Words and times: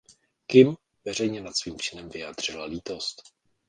Kim 0.47 0.77
veřejně 1.05 1.41
nad 1.41 1.57
svým 1.57 1.79
činem 1.79 2.09
vyjádřila 2.09 2.65
lítost. 2.65 3.21